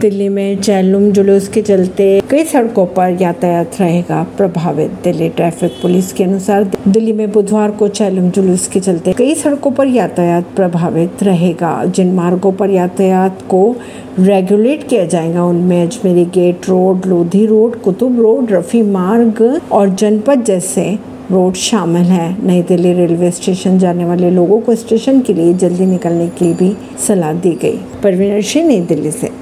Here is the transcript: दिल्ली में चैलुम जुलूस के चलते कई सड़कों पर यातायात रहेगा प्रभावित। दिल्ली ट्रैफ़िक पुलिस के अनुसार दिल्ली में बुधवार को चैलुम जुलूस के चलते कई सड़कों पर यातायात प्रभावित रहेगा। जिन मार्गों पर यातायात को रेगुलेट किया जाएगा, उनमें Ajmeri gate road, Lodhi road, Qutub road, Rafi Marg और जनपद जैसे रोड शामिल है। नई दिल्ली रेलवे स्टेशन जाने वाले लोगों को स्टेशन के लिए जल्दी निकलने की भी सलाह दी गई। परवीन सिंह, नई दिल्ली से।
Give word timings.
दिल्ली 0.00 0.28
में 0.28 0.60
चैलुम 0.60 1.10
जुलूस 1.12 1.48
के 1.48 1.62
चलते 1.62 2.22
कई 2.30 2.44
सड़कों 2.44 2.86
पर 2.86 3.22
यातायात 3.22 3.80
रहेगा 3.80 4.22
प्रभावित। 4.36 4.90
दिल्ली 5.04 5.28
ट्रैफ़िक 5.28 5.72
पुलिस 5.82 6.12
के 6.12 6.24
अनुसार 6.24 6.70
दिल्ली 6.88 7.12
में 7.12 7.32
बुधवार 7.32 7.70
को 7.70 7.88
चैलुम 7.88 8.30
जुलूस 8.30 8.66
के 8.68 8.80
चलते 8.80 9.12
कई 9.12 9.34
सड़कों 9.34 9.70
पर 9.70 9.86
यातायात 9.86 10.44
प्रभावित 10.56 11.22
रहेगा। 11.22 11.84
जिन 11.84 12.12
मार्गों 12.12 12.52
पर 12.52 12.70
यातायात 12.70 13.42
को 13.42 13.76
रेगुलेट 14.18 14.88
किया 14.88 15.04
जाएगा, 15.04 15.44
उनमें 15.44 15.82
Ajmeri 15.82 16.24
gate 16.24 16.68
road, 16.68 17.06
Lodhi 17.06 17.46
road, 17.46 17.80
Qutub 17.82 18.20
road, 18.20 18.52
Rafi 18.52 18.82
Marg 18.82 19.60
और 19.72 19.88
जनपद 19.88 20.44
जैसे 20.44 20.98
रोड 21.30 21.54
शामिल 21.54 22.02
है। 22.02 22.46
नई 22.46 22.62
दिल्ली 22.62 22.92
रेलवे 22.92 23.30
स्टेशन 23.30 23.78
जाने 23.78 24.04
वाले 24.04 24.30
लोगों 24.30 24.60
को 24.60 24.74
स्टेशन 24.74 25.20
के 25.20 25.34
लिए 25.34 25.54
जल्दी 25.54 25.86
निकलने 25.86 26.28
की 26.28 26.52
भी 26.54 26.76
सलाह 27.06 27.32
दी 27.32 27.52
गई। 27.62 27.78
परवीन 28.02 28.42
सिंह, 28.42 28.68
नई 28.68 28.80
दिल्ली 28.80 29.10
से। 29.10 29.39